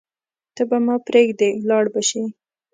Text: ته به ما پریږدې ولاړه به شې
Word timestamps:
ته 0.55 0.61
به 0.69 0.77
ما 0.85 0.95
پریږدې 1.07 1.49
ولاړه 1.61 1.89
به 1.93 2.01
شې 2.09 2.21